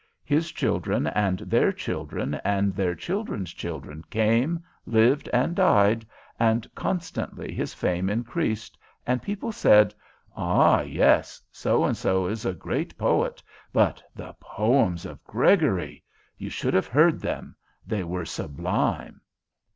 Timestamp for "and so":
11.83-12.25